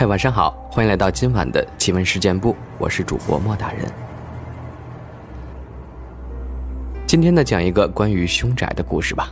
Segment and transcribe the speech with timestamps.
[0.00, 3.84] 嗨，晚上好，欢迎来到今晚的奇闻事件部，我是主播莫大人。
[7.06, 9.28] 今天呢，讲一个关于凶宅的故事吧。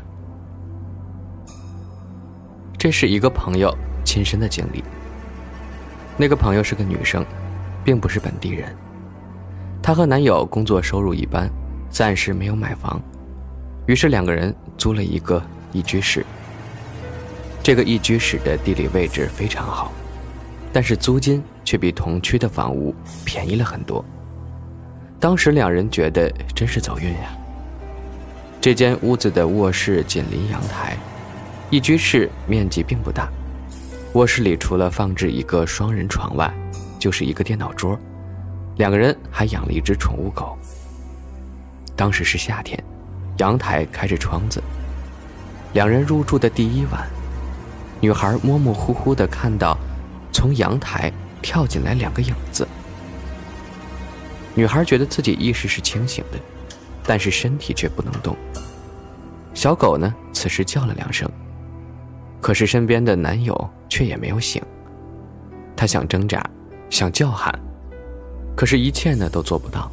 [2.76, 4.84] 这是一个朋友亲身的经历。
[6.18, 7.24] 那个朋友是个女生，
[7.82, 8.76] 并不是本地人。
[9.82, 11.48] 她和男友工作收入一般，
[11.88, 13.00] 暂时没有买房，
[13.86, 16.26] 于是两个人租了一个一居室。
[17.62, 19.90] 这个一居室的地理位置非常好。
[20.72, 24.04] 但是租金却比同区的房屋便宜了很多。
[25.18, 27.36] 当时两人觉得真是走运呀。
[28.60, 30.96] 这间屋子的卧室紧邻阳台，
[31.70, 33.28] 一居室面积并不大。
[34.14, 36.52] 卧室里除了放置一个双人床外，
[36.98, 37.98] 就是一个电脑桌。
[38.76, 40.56] 两个人还养了一只宠物狗。
[41.96, 42.82] 当时是夏天，
[43.38, 44.62] 阳台开着窗子。
[45.72, 47.06] 两人入住的第一晚，
[48.00, 49.76] 女孩模模糊糊的看到。
[50.32, 51.12] 从阳台
[51.42, 52.66] 跳进来两个影子，
[54.54, 56.38] 女孩觉得自己意识是清醒的，
[57.04, 58.36] 但是身体却不能动。
[59.54, 61.28] 小狗呢，此时叫了两声，
[62.40, 64.62] 可是身边的男友却也没有醒。
[65.76, 66.44] 他想挣扎，
[66.90, 67.52] 想叫喊，
[68.56, 69.90] 可是一切呢都做不到。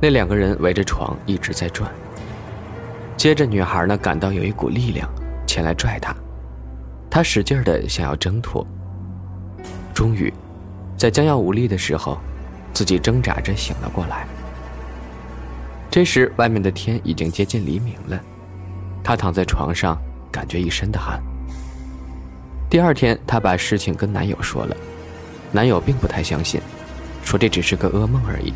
[0.00, 1.90] 那两个人围着床一直在转。
[3.16, 5.08] 接着，女孩呢感到有一股力量
[5.46, 6.14] 前来拽她，
[7.10, 8.66] 她使劲的想要挣脱。
[9.94, 10.30] 终于，
[10.96, 12.18] 在将要无力的时候，
[12.72, 14.26] 自己挣扎着醒了过来。
[15.88, 18.20] 这时，外面的天已经接近黎明了，
[19.04, 19.96] 他躺在床上，
[20.32, 21.22] 感觉一身的汗。
[22.68, 24.76] 第二天，她把事情跟男友说了，
[25.52, 26.60] 男友并不太相信，
[27.22, 28.52] 说这只是个噩梦而已。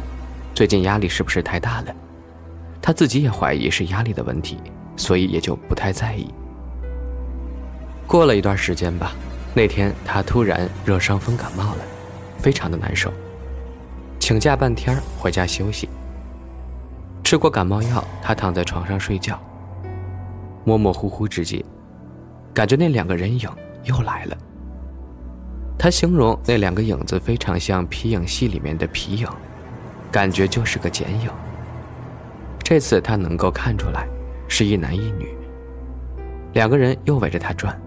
[0.56, 1.94] 最近压力是不是太大了？
[2.82, 4.58] 他自己也怀疑是压力的问题，
[4.96, 6.26] 所以也就不太在意。
[8.08, 9.12] 过了一段时间吧。
[9.54, 11.84] 那天他突然热伤风感冒了，
[12.38, 13.12] 非常的难受，
[14.18, 15.88] 请假半天回家休息。
[17.24, 19.38] 吃过感冒药，他躺在床上睡觉。
[20.64, 21.64] 模模糊糊之际，
[22.54, 23.48] 感觉那两个人影
[23.84, 24.36] 又来了。
[25.78, 29.28] 他形容那两个影子非常像皮影戏里面的皮影，
[30.10, 31.30] 感觉就是个剪影。
[32.62, 34.06] 这次他能够看出来，
[34.46, 35.34] 是一男一女。
[36.52, 37.78] 两个人又围着他转。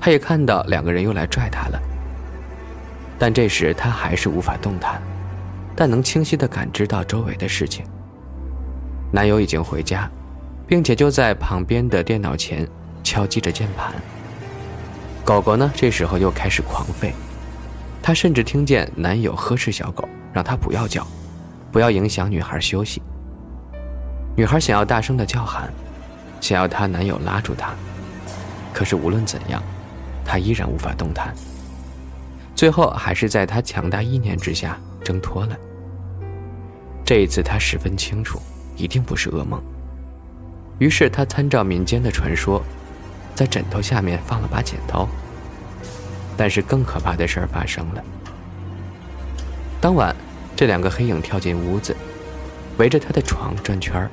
[0.00, 1.78] 他也看到两个人又来拽他了，
[3.18, 5.00] 但这时他还是无法动弹，
[5.76, 7.84] 但能清晰的感知到周围的事情。
[9.12, 10.10] 男友已经回家，
[10.66, 12.66] 并且就在旁边的电脑前
[13.04, 13.92] 敲击着键盘。
[15.22, 17.12] 狗狗呢，这时候又开始狂吠，
[18.02, 21.06] 他甚至听见男友呵斥小狗，让他不要叫，
[21.70, 23.02] 不要影响女孩休息。
[24.34, 25.70] 女孩想要大声的叫喊，
[26.40, 27.74] 想要她男友拉住她，
[28.72, 29.62] 可是无论怎样。
[30.30, 31.34] 他依然无法动弹，
[32.54, 35.56] 最后还是在他强大意念之下挣脱了。
[37.04, 38.40] 这一次他十分清楚，
[38.76, 39.60] 一定不是噩梦。
[40.78, 42.62] 于是他参照民间的传说，
[43.34, 45.08] 在枕头下面放了把剪刀。
[46.36, 48.04] 但是更可怕的事儿发生了。
[49.80, 50.14] 当晚，
[50.54, 51.96] 这两个黑影跳进屋子，
[52.78, 54.08] 围着他的床转圈儿，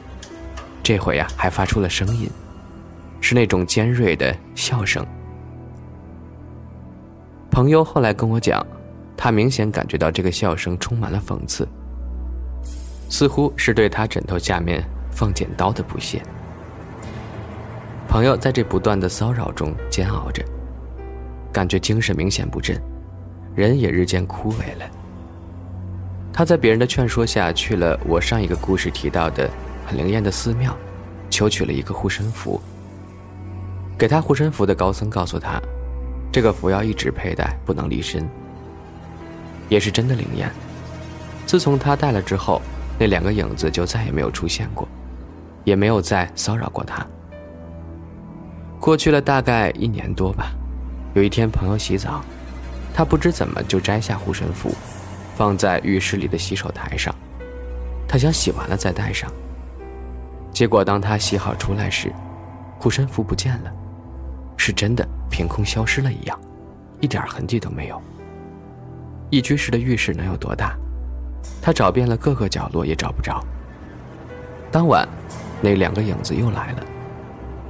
[0.81, 2.27] 这回呀还发出了声音，
[3.21, 5.05] 是那种尖锐的笑声。
[7.57, 8.63] 朋友后来跟我讲，
[9.17, 11.67] 他明显感觉到这个笑声充满了讽刺，
[13.09, 16.21] 似乎是对他枕头下面放剪刀的不屑。
[18.07, 20.45] 朋友在这不断的骚扰中煎熬着，
[21.51, 22.79] 感觉精神明显不振，
[23.55, 24.85] 人也日渐枯萎了。
[26.31, 29.49] 他在别人的劝说下去了我上一个故事提到的
[29.87, 30.77] 很灵验的寺庙，
[31.31, 32.61] 求取了一个护身符。
[33.97, 35.59] 给他护身符的高僧告诉他。
[36.37, 38.23] 这个符要一直佩戴，不能离身。
[39.69, 40.47] 也是真的灵验。
[41.47, 42.61] 自从他戴了之后，
[42.99, 44.87] 那两个影子就再也没有出现过，
[45.63, 47.03] 也没有再骚扰过他。
[48.79, 50.51] 过去了大概一年多吧。
[51.15, 52.23] 有一天，朋友洗澡，
[52.93, 54.75] 他不知怎么就摘下护身符，
[55.35, 57.11] 放在浴室里的洗手台上。
[58.07, 59.27] 他想洗完了再戴上。
[60.51, 62.13] 结果当他洗好出来时，
[62.77, 63.73] 护身符不见了。
[64.57, 66.37] 是真的凭空消失了一样，
[66.99, 68.01] 一点痕迹都没有。
[69.29, 70.75] 一居室的浴室能有多大？
[71.61, 73.41] 他找遍了各个角落也找不着。
[74.71, 75.07] 当晚，
[75.61, 76.83] 那两个影子又来了，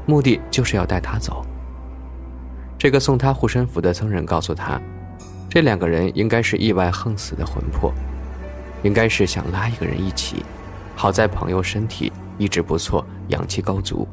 [0.05, 1.45] 目的就是要带他走。
[2.77, 4.79] 这个送他护身符的僧人告诉他，
[5.49, 7.93] 这两个人应该是意外横死的魂魄，
[8.83, 10.43] 应该是想拉一个人一起。
[10.95, 14.07] 好在朋友身体一直不错，阳气高足，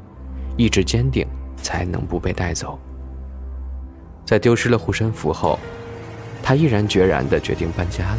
[0.56, 1.26] 意志坚定，
[1.64, 2.78] 才能不被带走。
[4.24, 5.58] 在丢失了护身符后。
[6.46, 8.18] 他毅然决然的决定搬家了。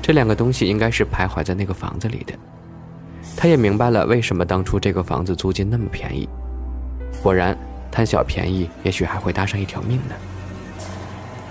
[0.00, 2.32] 这两个东西应该是徘徊在那个房子里的。
[3.36, 6.28] 他也明白了为什么当初这个房子租金那么便宜。
[7.20, 7.58] 果然，
[7.90, 10.14] 贪小便宜也许还会搭上一条命呢。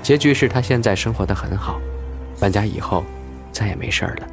[0.02, 1.82] 结局是他现在生活的很好，
[2.40, 3.04] 搬家以后
[3.52, 4.28] 再也没事儿了。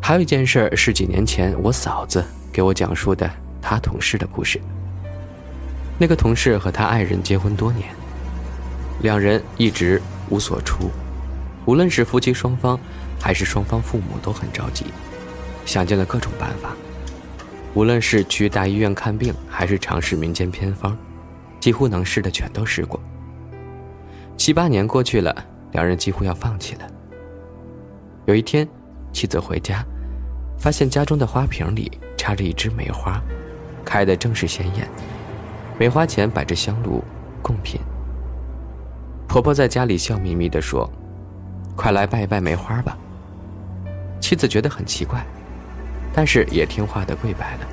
[0.00, 3.28] 还有一件事是几年前我嫂子给我讲述的
[3.60, 4.60] 他同事的故事。
[5.98, 7.88] 那个同事和他爱人结婚多年。
[9.00, 10.90] 两人一直无所出，
[11.64, 12.78] 无论是夫妻双方，
[13.20, 14.86] 还是双方父母都很着急，
[15.64, 16.70] 想尽了各种办法。
[17.74, 20.96] 无论是去大医院看病，还是尝试民间偏方，
[21.58, 23.00] 几乎能试的全都试过。
[24.36, 25.34] 七八年过去了，
[25.72, 26.86] 两人几乎要放弃了。
[28.26, 28.68] 有一天，
[29.12, 29.84] 妻子回家，
[30.58, 31.90] 发现家中的花瓶里
[32.22, 33.20] 插着一枝梅花，
[33.84, 34.88] 开的正是鲜艳。
[35.76, 37.02] 梅花前摆着香炉，
[37.42, 37.80] 贡品。
[39.26, 40.88] 婆婆在家里笑眯眯地说
[41.74, 42.96] ：“快来拜一拜梅花吧。”
[44.22, 45.26] 妻子觉得很奇怪，
[46.14, 47.66] 但是也听话的跪拜了。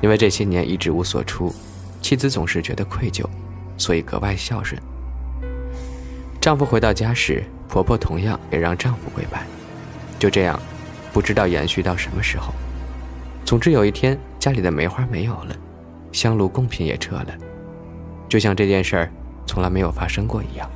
[0.00, 1.52] 因为这些年一直无所出，
[2.00, 3.24] 妻子总是觉得愧疚，
[3.76, 4.80] 所以格外孝顺。
[6.40, 9.44] 丈夫回到家时，婆婆同样也让丈夫跪拜。
[10.20, 10.56] 就这样，
[11.12, 12.54] 不知道延续到什么时候。
[13.46, 15.56] 总之有一天，家里的梅花没有了，
[16.10, 17.28] 香炉贡品也撤了，
[18.28, 19.10] 就像这件事儿。
[19.46, 20.68] 从来没有发生过一样，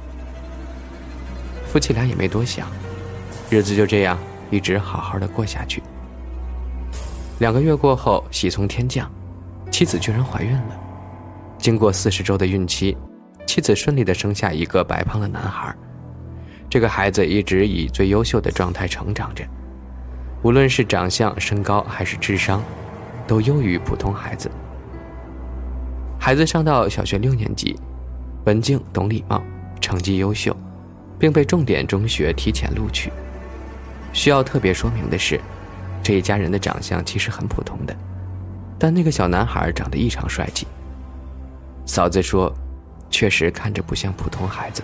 [1.66, 2.68] 夫妻俩也没多想，
[3.50, 4.16] 日子就这样
[4.48, 5.82] 一直好好的过下去。
[7.40, 9.10] 两个月过后，喜从天降，
[9.68, 10.80] 妻子居然怀孕了。
[11.58, 12.96] 经过四十周的孕期，
[13.44, 15.74] 妻子顺利的生下一个白胖的男孩。
[16.70, 19.44] 这个孩子一直以最优秀的状态成长着，
[20.42, 22.62] 无论是长相、身高还是智商，
[23.26, 24.50] 都优于普通孩子。
[26.18, 27.78] 孩子上到小学六年级。
[28.46, 29.42] 文静懂礼貌，
[29.82, 30.56] 成绩优秀，
[31.18, 33.12] 并被重点中学提前录取。
[34.14, 35.38] 需要特别说明的是，
[36.02, 37.94] 这一家人的长相其实很普通的，
[38.78, 40.66] 但那个小男孩长得异常帅气。
[41.84, 42.50] 嫂子说，
[43.10, 44.82] 确实看着不像普通孩子。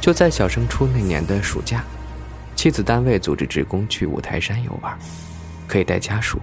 [0.00, 1.84] 就在小升初那年的暑假，
[2.56, 4.98] 妻子单位组织职工去五台山游玩，
[5.68, 6.40] 可以带家属。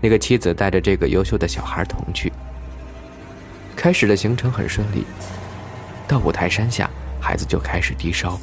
[0.00, 2.32] 那个妻子带着这个优秀的小孩同去。
[3.76, 5.04] 开始的行程很顺利，
[6.08, 6.88] 到五台山下，
[7.20, 8.40] 孩子就开始低烧。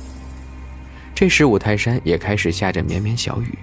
[1.15, 3.57] 这时五台山也开始下着绵绵小雨。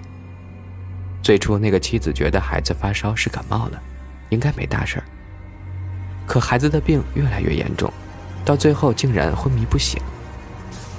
[1.23, 3.81] 最初那个妻子觉得孩子发烧是感冒了，
[4.29, 5.05] 应该没大事儿。
[6.27, 7.91] 可孩子的病越来越严重，
[8.43, 10.01] 到最后竟然昏迷不醒。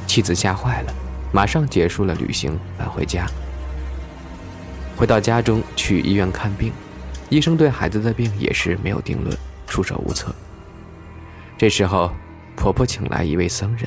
[0.06, 0.94] 妻子吓坏了，
[1.36, 3.26] 马上结束了旅行，返回家。
[4.96, 6.72] 回到家中去医院看病，
[7.28, 9.36] 医生对孩子的病也是没有定论，
[9.68, 10.34] 束手无策。
[11.58, 12.10] 这时候，
[12.56, 13.86] 婆婆请来一位僧人。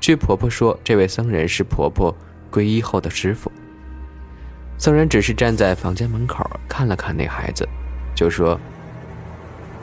[0.00, 2.16] 据婆婆说，这位僧人是婆婆
[2.50, 3.52] 皈依后的师傅。
[4.78, 7.68] 僧人只是站在房间门口看了看那孩子，
[8.14, 8.58] 就说：“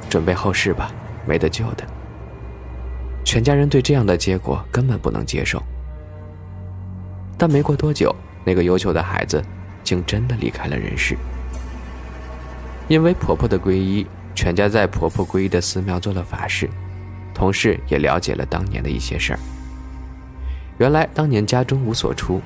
[0.10, 0.92] 准备后事吧，
[1.28, 1.86] 没得救的。”
[3.24, 5.62] 全家人对这样的结果根本不能接受。
[7.44, 9.44] 但没过多久，那个优秀的孩子
[9.84, 11.18] 竟真的离开了人世。
[12.88, 14.08] 因为婆婆的皈依。
[14.34, 16.70] 全家在婆婆皈依的寺庙做了法事，
[17.34, 19.40] 同事也了解了当年的一些事儿。
[20.78, 22.42] 原来当年家中无所出，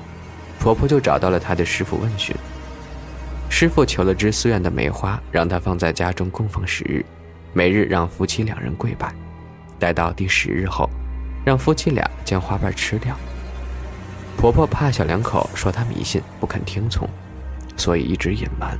[0.58, 2.34] 婆婆就找到了她的师傅问询。
[3.48, 7.06] 师傅求了支寺院的梅花，让她放在家中供奉十日，
[7.54, 9.14] 每日让夫妻两人跪拜。
[9.78, 10.90] 待到第十日后，
[11.44, 13.16] 让夫妻俩将花瓣吃掉。
[14.38, 17.08] 婆婆怕小两口说她迷信，不肯听从，
[17.76, 18.78] 所以一直隐瞒，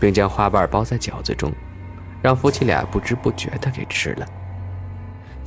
[0.00, 1.52] 并将花瓣包在饺子中。
[2.20, 4.26] 让夫妻俩不知不觉的给吃了，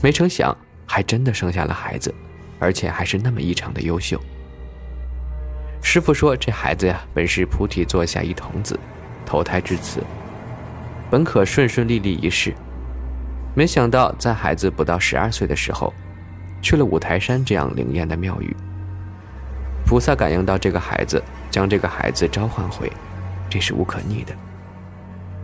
[0.01, 2.13] 没成想还真的生下了孩子，
[2.57, 4.17] 而且还是那么异常的优秀。
[5.81, 8.79] 师傅说：“这孩子呀，本是菩提座下一童子，
[9.25, 10.01] 投胎至此，
[11.09, 12.53] 本可顺顺利利一世。
[13.53, 15.93] 没想到在孩子不到十二岁的时候，
[16.61, 18.55] 去了五台山这样灵验的庙宇。
[19.89, 21.19] 菩萨感应到这个孩子，
[21.50, 22.91] 将这个孩子召唤回，
[23.50, 24.36] 这是无可逆的。”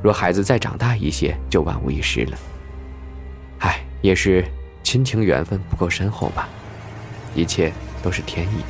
[0.04, 2.38] 若孩子再长大一些，就万无一失了。
[3.62, 4.46] 唉，也是
[4.84, 6.48] 亲情缘分不够深厚吧，
[7.34, 7.74] 一切
[8.04, 8.64] 都是天意。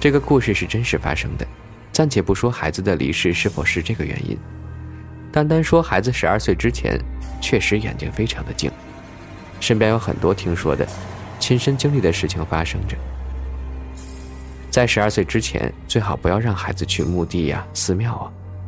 [0.00, 1.46] 这个故事是真实发生的，
[1.92, 4.36] 暂且不说孩子的离世是否是这个原因，
[5.30, 6.98] 单单说孩子十二岁之前，
[7.40, 8.68] 确实眼睛非常的净，
[9.60, 10.84] 身边有很多听说的、
[11.38, 12.96] 亲身经历的事情发生着。
[14.74, 18.26] 在十二岁之前，最好不要让孩子去墓地呀、寺庙啊。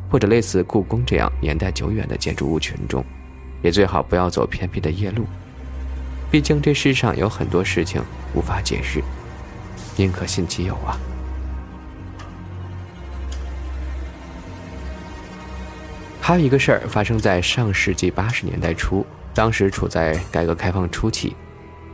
[0.09, 3.03] 或者类似故宫这样年代久远的建筑物群中，
[3.61, 5.25] 也最好不要走偏僻的夜路。
[6.31, 8.01] 毕竟这世上有很多事情
[8.33, 9.03] 无法解释，
[9.97, 10.97] 宁可信其有啊。
[16.21, 21.35] 还有一个事儿发生在上世纪八十年代初，当时处在改革开放初期。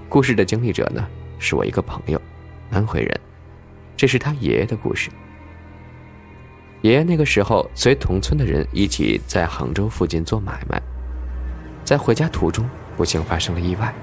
[0.08, 1.04] 故事的经历者呢，
[1.40, 2.22] 是我一个朋友，
[2.70, 3.20] 安徽人，
[3.96, 5.10] 这是他爷爷的故事。
[6.82, 10.82] 爷爷那个时候随同村的人一起在杭州附近做买卖，
[11.86, 13.94] 在回家途中不幸发生了意外，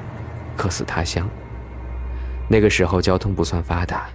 [0.57, 1.29] 客死他乡。
[2.49, 4.09] 那个时候交通不算发达，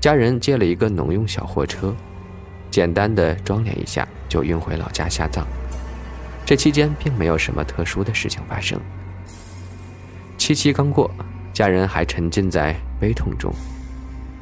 [0.00, 1.94] 家人借了一个农用小货车，
[2.70, 5.46] 简单的装殓一下就运回老家下葬。
[6.44, 8.78] 这期间并没有什么特殊的事情发生。
[10.36, 11.10] 七夕刚过，
[11.52, 13.52] 家人还沉浸在悲痛中，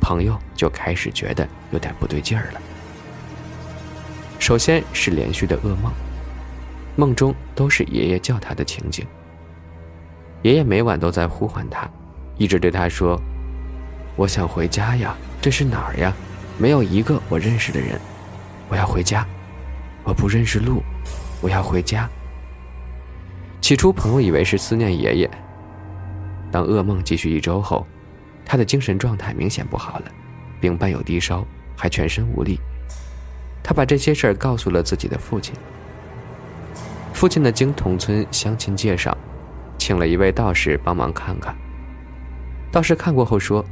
[0.06, 2.60] 朋友就开始觉得有点不对劲儿了。
[4.38, 5.92] 首先是连续的噩梦，
[6.94, 9.04] 梦中都是爷爷叫他的情景。
[10.42, 11.90] 爷爷每晚都在呼唤他，
[12.38, 13.20] 一直对他说
[14.14, 16.14] ：“我想回家呀，这是哪儿呀？
[16.56, 18.00] 没有一个我认识的人，
[18.68, 19.26] 我要回家。
[20.04, 20.84] 我不认识路，
[21.40, 22.08] 我要回家。”
[23.60, 25.30] 起初，朋友以为是思念爷爷。
[26.52, 27.84] 当噩梦继续一周后，
[28.46, 30.04] 他的精神状态明显不好了，
[30.60, 31.44] 并伴有低烧，
[31.76, 32.58] 还全身无力。
[33.62, 35.52] 他把这些事儿告诉了自己的父亲。
[37.12, 39.16] 父亲呢，经同村乡亲介绍，
[39.76, 41.54] 请了一位道士帮忙看看。
[42.70, 43.64] 道士看过后说：“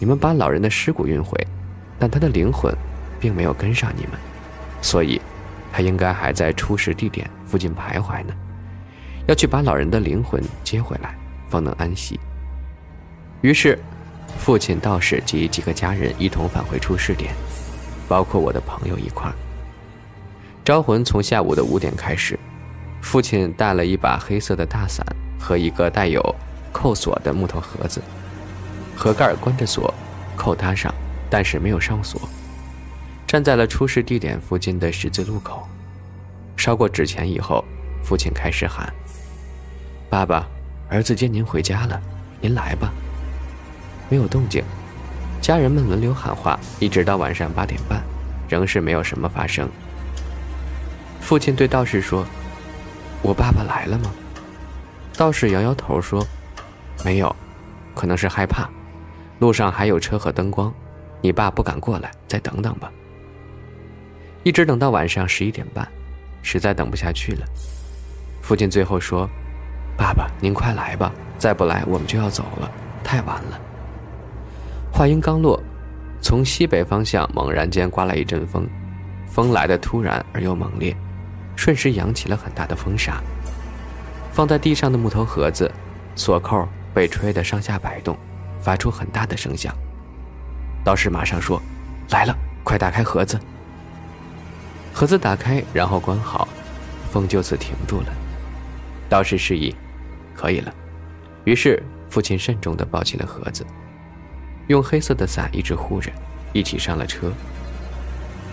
[0.00, 1.38] 你们把老人的尸骨运回，
[1.98, 2.74] 但他的灵魂，
[3.20, 4.12] 并没有跟上你们，
[4.80, 5.20] 所以，
[5.70, 8.34] 他应该还在出事地点附近徘徊呢。
[9.28, 11.14] 要去把老人的灵魂接回来，
[11.48, 12.18] 方能安息。”
[13.42, 13.78] 于是，
[14.38, 17.34] 父亲、道士及几个家人一同返回出事点。
[18.08, 19.32] 包括我的朋友一块。
[20.62, 22.38] 招魂从下午的五点开始，
[23.00, 25.06] 父亲带了一把黑色的大伞
[25.40, 26.22] 和一个带有
[26.72, 28.02] 扣锁的木头盒子，
[28.94, 29.94] 盒盖关着锁，
[30.36, 30.94] 扣搭上，
[31.30, 32.20] 但是没有上锁。
[33.26, 35.66] 站在了出事地点附近的十字路口，
[36.54, 37.64] 烧过纸钱以后，
[38.04, 38.92] 父亲开始喊
[40.10, 40.46] ：“爸爸，
[40.90, 41.98] 儿子接您回家了，
[42.42, 42.92] 您来吧。”
[44.12, 44.62] 没有动静。
[45.40, 48.02] 家人们轮流喊话，一直到晚上八点半，
[48.46, 49.66] 仍是没有什么发生。
[51.18, 52.26] 父亲对道士说
[53.24, 54.12] ：“我爸爸来了吗？”
[55.16, 56.22] 道士摇摇头说
[57.02, 57.34] ：“没有，
[57.94, 58.68] 可能是害怕。
[59.38, 60.70] 路上还有车和灯光，
[61.22, 62.92] 你爸不敢过来，再等等吧。”
[64.44, 65.88] 一直等到晚上十一点半，
[66.42, 67.46] 实在等不下去了。
[68.42, 69.26] 父亲最后说
[69.96, 72.70] ：“爸爸，您快来吧，再不来我们就要走了，
[73.02, 73.58] 太晚了。”
[74.92, 75.60] 话音刚落，
[76.20, 78.68] 从西北方向猛然间刮来一阵风，
[79.26, 80.94] 风来的突然而又猛烈，
[81.56, 83.18] 瞬时扬起了很大的风沙。
[84.32, 85.68] 放在地上的木头盒子，
[86.14, 88.14] 锁扣被吹得上下摆动，
[88.60, 89.74] 发出很大的声响。
[90.84, 91.60] 道士马上说
[92.12, 93.40] ：“来了，快打开盒子。”
[94.92, 96.46] 盒子打开，然后关好，
[97.10, 98.12] 风就此停住了。
[99.08, 99.74] 道士示意
[100.36, 100.72] ：“可以了。”
[101.44, 103.66] 于是父亲慎重地抱起了盒子。
[104.72, 106.10] 用黑色的伞一直护着，
[106.54, 107.30] 一起上了车。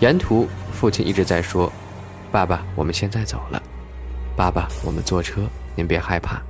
[0.00, 1.72] 沿途，父亲一直在说
[2.30, 3.62] ：“爸爸，我们现在走了。
[4.36, 6.40] 爸爸，我们坐车，您别害怕。”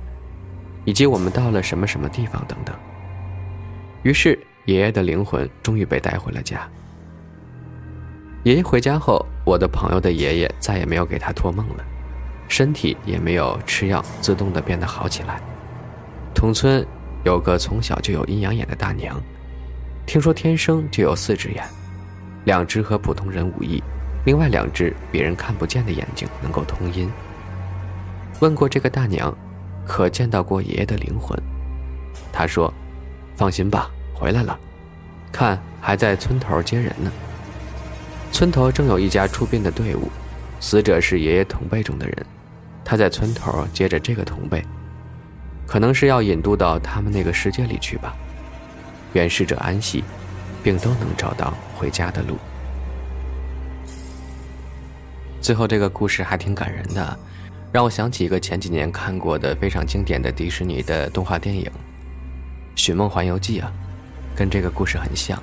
[0.83, 2.75] 以及我们到了什么什么地方等等。
[4.03, 6.67] 于是，爷爷的灵魂终于被带回了家。
[8.43, 11.85] 爷爷回家后，我的朋友的爷爷再也没有给他托梦了，
[12.49, 15.39] 身体也没有吃药自动的变得好起来。
[16.33, 16.85] 同村
[17.23, 19.21] 有个从小就有阴阳眼的大娘。
[20.11, 21.63] 听说天生就有四只眼，
[22.43, 23.81] 两只和普通人无异，
[24.25, 27.09] 另外两只别人看不见的眼睛能够通阴。
[28.41, 29.33] 问过这个大娘，
[29.87, 31.41] 可见到过爷爷的灵魂？
[32.29, 32.73] 她说
[33.37, 34.59] ：“放心吧，回来了，
[35.31, 37.09] 看还在村头接人呢。
[38.33, 40.11] 村头正有一家出殡的队伍，
[40.59, 42.25] 死者是爷爷同辈中的人，
[42.83, 44.61] 他在村头接着这个同辈，
[45.65, 48.13] 可能是要引渡到他们那个世界里去吧。”
[49.13, 50.03] 愿逝者安息，
[50.63, 52.37] 并都能找到回家的路。
[55.41, 57.19] 最后这个故事还挺感人的，
[57.71, 61.65] 让我想起一个前几年看过的非常经典的迪士尼的动画电影
[62.75, 63.71] 《寻梦环游记》啊，
[64.35, 65.41] 跟这个故事很像。